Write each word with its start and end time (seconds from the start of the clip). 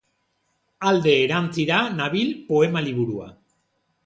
Alde 0.91 1.13
erantzira 1.25 1.83
nabil 2.01 2.33
poema 2.49 2.85
liburua. 2.89 3.31